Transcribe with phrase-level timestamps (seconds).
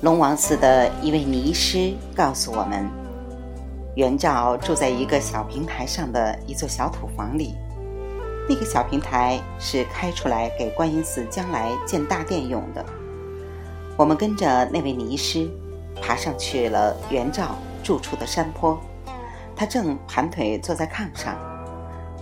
[0.00, 2.88] 龙王寺的一位尼师告诉我们，
[3.96, 7.56] 元照住在一个小平台上的一座小土房里。
[8.48, 12.84] 那个小平台是开出来给观音寺将来建大殿用的。
[13.96, 15.50] 我们跟着那位尼师
[16.00, 18.78] 爬上去了元照住处的山坡，
[19.56, 21.36] 他正盘腿坐在炕上，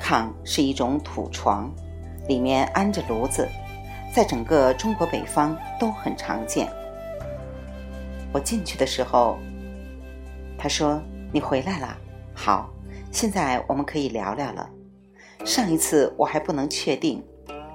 [0.00, 1.70] 炕是一种土床，
[2.26, 3.46] 里面安着炉子，
[4.14, 6.66] 在整个中国北方都很常见。
[8.36, 9.38] 我进去的时候，
[10.58, 11.00] 他说
[11.32, 11.96] ：“你回来了，
[12.34, 12.68] 好，
[13.10, 14.68] 现在我们可以聊聊了。
[15.42, 17.24] 上一次我还不能确定，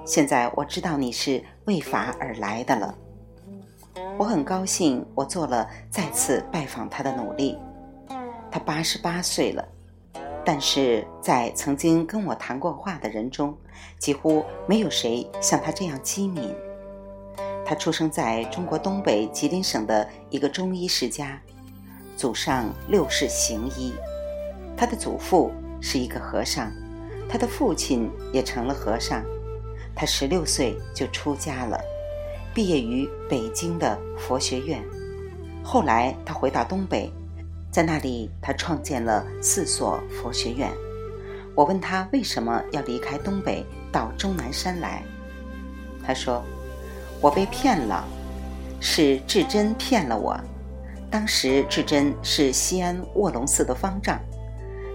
[0.04, 2.94] 现在我知道你是为法而来的了。
[4.16, 7.58] 我很高兴，我做了再次拜访他的努力。
[8.48, 9.66] 他八十八岁了，
[10.44, 13.52] 但是在曾经跟我谈过话的人中，
[13.98, 16.54] 几乎没有谁像他这样机敏。”
[17.64, 21.40] 他出生在中国东北吉林省的一个中医世家，
[22.16, 23.92] 祖上六世行医。
[24.76, 26.72] 他的祖父是一个和尚，
[27.28, 29.24] 他的父亲也成了和尚。
[29.94, 31.80] 他十六岁就出家了，
[32.52, 34.82] 毕业于北京的佛学院。
[35.62, 37.12] 后来他回到东北，
[37.70, 40.68] 在那里他创建了四所佛学院。
[41.54, 45.04] 我问他为什么要离开东北到终南山来，
[46.04, 46.42] 他说。
[47.22, 48.04] 我被骗了，
[48.80, 50.36] 是智真骗了我。
[51.08, 54.18] 当时智真是西安卧龙寺的方丈，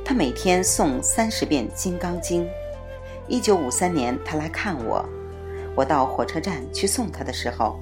[0.03, 2.44] 他每天诵三十遍《金刚经》。
[3.30, 5.05] 一九五三年，他来看我，
[5.73, 7.80] 我到火车站去送他的时候，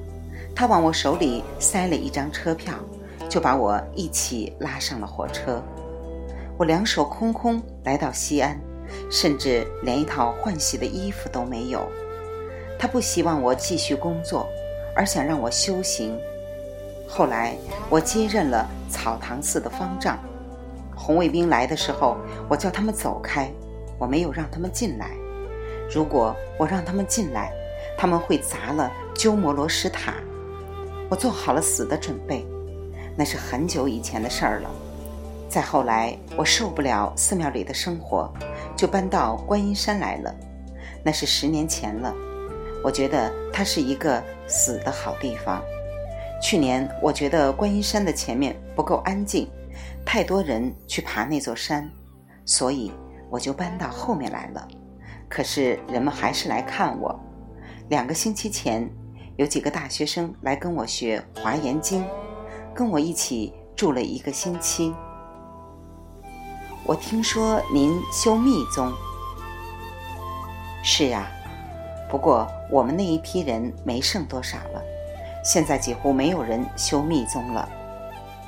[0.56, 2.76] 他往我手里塞了一张车票，
[3.28, 5.60] 就把我一起拉上了火车。
[6.56, 8.62] 我两手空空来到西安，
[9.10, 11.90] 甚至连一套换洗的衣服都没有。
[12.78, 14.48] 他不希望我继续工作，
[14.96, 16.20] 而想让我修行。
[17.08, 17.56] 后来
[17.90, 20.20] 我接任了草堂寺的方丈。
[20.96, 22.18] 红卫兵来的时候，
[22.50, 23.52] 我叫他们走开，
[24.00, 25.12] 我没有让他们进来。
[25.90, 27.52] 如果我让他们进来，
[27.98, 30.14] 他们会砸了鸠摩罗什塔。
[31.10, 32.46] 我做好了死的准备。
[33.18, 34.70] 那是很久以前的事儿了。
[35.48, 38.34] 再后来，我受不了寺庙里的生活，
[38.76, 40.34] 就搬到观音山来了。
[41.04, 42.14] 那是十年前了。
[42.86, 45.60] 我觉得它是一个死的好地方。
[46.40, 49.50] 去年我觉得观音山的前面不够安静，
[50.06, 51.90] 太多人去爬那座山，
[52.46, 52.92] 所以
[53.28, 54.68] 我就搬到后面来了。
[55.28, 57.20] 可是人们还是来看我。
[57.90, 58.88] 两个星期前，
[59.36, 62.04] 有几个大学生来跟我学《华严经》，
[62.72, 64.94] 跟我一起住了一个星期。
[66.84, 68.94] 我听说您修密宗。
[70.84, 71.35] 是呀。
[72.16, 74.82] 不过我们那一批人没剩多少了，
[75.44, 77.68] 现在几乎没有人修密宗了。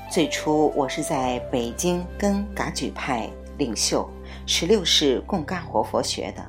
[0.09, 4.09] 最初我是在北京跟噶举派领袖
[4.45, 6.41] 十六世贡嘎活佛学的，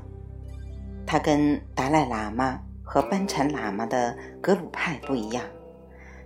[1.04, 5.42] 他跟达赖喇嘛和班禅喇嘛的格鲁派不一样，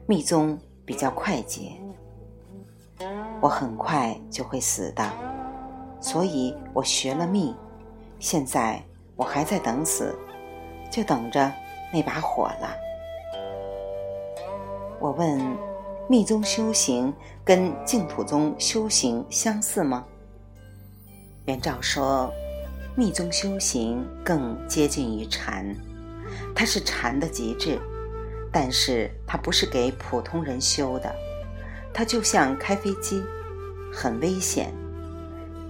[0.07, 1.73] 密宗比较快捷。
[3.41, 5.11] 我很快就会死的，
[6.03, 7.57] 所以我学了密，
[8.19, 8.79] 现在
[9.17, 10.15] 我还在等死。
[10.93, 11.51] 就等着
[11.91, 12.77] 那把火了。
[15.01, 15.41] 我问：
[16.07, 20.05] 密宗修行跟净土宗修行相似吗？
[21.47, 22.31] 元照说：
[22.95, 25.75] 密宗修行更接近于禅，
[26.55, 27.81] 它是禅的极致，
[28.53, 31.13] 但是它不是给普通人修的，
[31.93, 33.21] 它就像开飞机，
[33.93, 34.71] 很危险。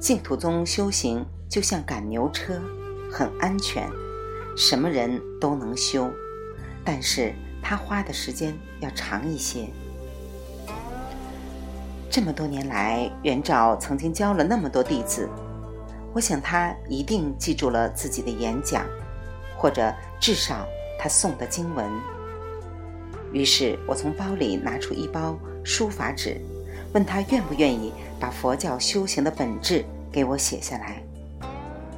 [0.00, 2.60] 净土宗修行就像赶牛车，
[3.10, 3.88] 很安全。
[4.56, 6.10] 什么人都能修，
[6.84, 7.32] 但是
[7.62, 9.66] 他花的时间要长一些。
[12.10, 15.28] 这么多年来，元照曾经教了那么多弟子，
[16.12, 18.84] 我想他一定记住了自己的演讲，
[19.56, 19.90] 或者
[20.20, 20.66] 至少
[20.98, 21.90] 他诵的经文。
[23.32, 26.38] 于是我从包里拿出一包书法纸，
[26.92, 27.90] 问他愿不愿意
[28.20, 29.82] 把佛教修行的本质
[30.12, 31.02] 给我写下来。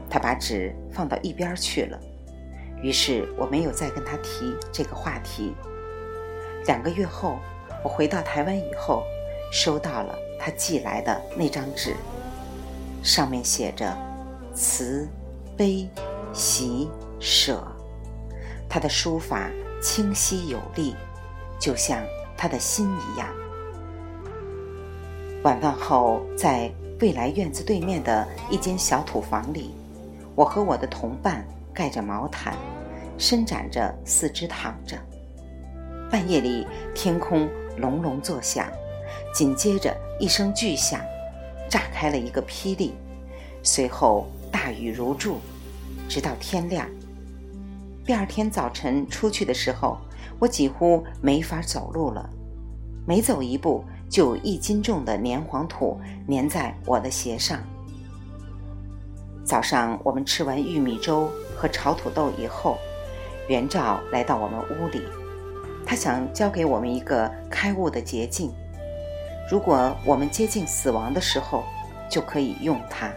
[0.09, 1.99] 他把纸放到一边去了。
[2.85, 5.55] 于是我没有再跟他提这个话题。
[6.67, 7.39] 两个月后，
[7.83, 9.03] 我回到台湾以后，
[9.51, 11.97] 收到了他寄来的那张纸，
[13.03, 13.97] 上面写着
[14.53, 15.09] “慈、
[15.57, 15.89] 悲、
[16.35, 17.67] 喜、舍”。
[18.69, 19.49] 他的书法
[19.81, 20.95] 清晰有力，
[21.59, 22.03] 就像
[22.37, 23.27] 他的心一样。
[25.43, 26.71] 晚饭后，在
[27.01, 29.75] 未来院子对面的一间小土房里，
[30.35, 32.57] 我和我的同伴盖着毛毯。
[33.17, 34.99] 伸展着四肢躺着，
[36.11, 36.67] 半夜里
[36.97, 38.67] 天空隆隆作响，
[39.33, 41.01] 紧接着一声巨响，
[41.71, 42.93] 炸开了一个霹雳，
[43.63, 45.39] 随后大雨如注，
[46.09, 46.89] 直到天亮。
[48.05, 49.97] 第二天早晨出去的时候，
[50.41, 52.29] 我几乎没法走路了，
[53.07, 57.61] 每走一步就一斤重的黏黄土粘在我的鞋上。
[59.45, 61.31] 早上我们吃完玉米粥
[61.65, 62.77] 和炒土豆以后，
[63.49, 65.03] 袁照来到我们屋里，
[65.87, 68.53] 他想教给我们一个开悟的捷径，
[69.51, 71.65] 如果我们接近死亡的时候，
[72.11, 73.11] 就可以用它。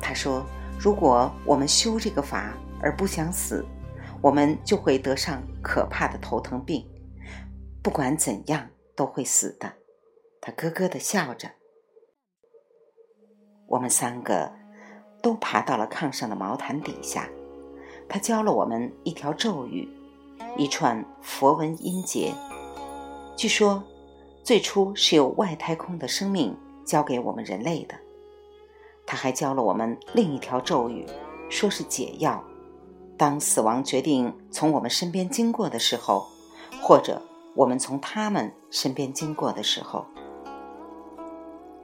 [0.00, 0.46] 他说，
[0.78, 2.54] 如果我们修这个法。
[2.84, 3.64] 而不想死，
[4.20, 6.84] 我们就会得上可怕的头疼病。
[7.80, 9.72] 不管怎样，都会死的。
[10.40, 11.48] 他咯咯的笑着。
[13.68, 14.52] 我们三个
[15.22, 17.28] 都爬到了炕上的毛毯底下。
[18.08, 19.88] 他教了我们一条咒语，
[20.58, 22.34] 一串佛文音节。
[23.34, 23.82] 据说，
[24.42, 26.54] 最初是由外太空的生命
[26.84, 27.94] 教给我们人类的。
[29.06, 31.06] 他还教了我们另一条咒语，
[31.48, 32.42] 说是解药。
[33.16, 36.26] 当死亡决定从我们身边经过的时候，
[36.82, 37.22] 或者
[37.54, 40.04] 我们从他们身边经过的时候，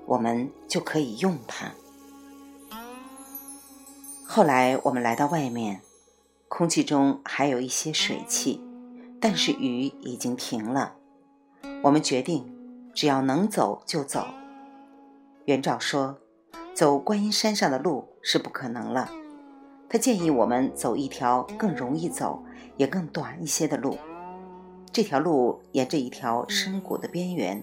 [0.04, 1.72] 我们就可以用它。
[4.38, 5.80] 后来我们来到外面，
[6.46, 8.62] 空气中还有一些水汽，
[9.20, 10.94] 但是雨已经停了。
[11.82, 12.48] 我们决定，
[12.94, 14.24] 只要能走就走。
[15.46, 16.18] 元照说，
[16.72, 19.10] 走观音山上的路是不可能了。
[19.88, 22.40] 他建议我们走一条更容易走
[22.76, 23.98] 也更短一些的路。
[24.92, 27.60] 这条路沿着一条深谷的边缘，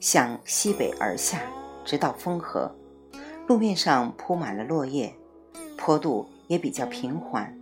[0.00, 1.42] 向西北而下，
[1.84, 2.74] 直到风河。
[3.46, 5.14] 路面上铺满了落叶，
[5.84, 7.54] 坡度也比较平缓。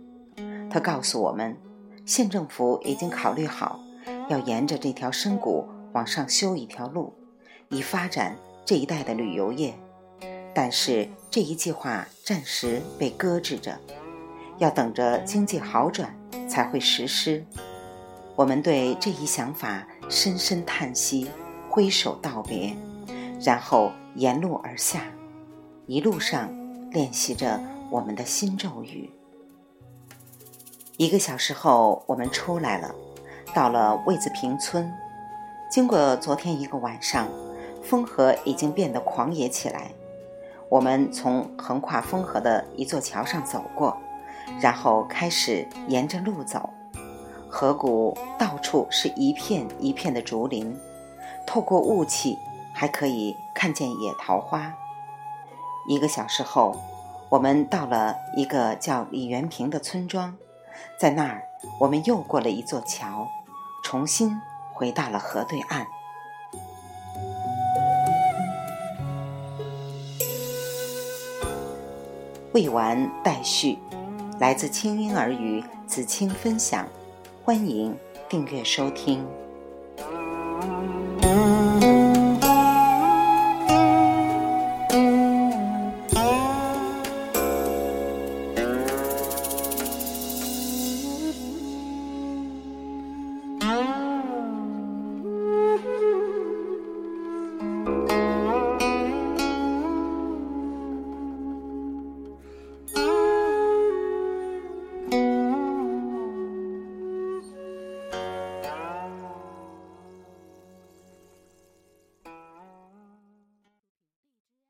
[0.71, 1.57] 他告诉我们，
[2.05, 3.81] 县政府已经考虑好，
[4.29, 7.13] 要沿着这条深谷往上修一条路，
[7.67, 9.73] 以发展这一带的旅游业。
[10.55, 13.77] 但是这一计划暂时被搁置着。
[14.57, 16.15] 要等着经济好转
[16.47, 17.43] 才会实施。
[18.37, 21.29] 我们对这一想法深深叹息，
[21.69, 22.73] 挥手道别，
[23.41, 25.01] 然后沿路而下，
[25.87, 26.49] 一路上
[26.91, 27.59] 练习着
[27.93, 29.07] 我们的新咒语。
[30.97, 32.89] 一个小时后，我们出来了，
[33.53, 34.91] 到了魏子坪村。
[35.69, 37.27] 经过昨天一个晚上，
[37.83, 39.91] 风河已经变得狂野起来。
[40.69, 43.95] 我们从横跨风河的一座桥上走过。
[44.59, 46.71] 然后开始沿着路走，
[47.47, 50.75] 河谷到处是一片一片的竹林，
[51.45, 52.37] 透过雾气
[52.73, 54.73] 还可以看见野桃花。
[55.87, 56.75] 一个小时后，
[57.33, 60.37] 我们到了一个叫李元平的村庄，
[60.99, 61.41] 在那儿
[61.79, 63.27] 我们又过了一座桥，
[63.83, 64.39] 重新
[64.71, 65.87] 回到了河对岸。
[72.51, 73.79] 未完待续。
[74.39, 76.87] 来自清音儿语子清分享，
[77.43, 77.97] 欢迎
[78.29, 79.27] 订阅收听。